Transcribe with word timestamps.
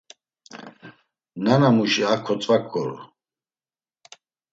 Nanamuşi 1.43 2.03
a 2.13 2.15
kotzvaǩoru. 2.25 2.99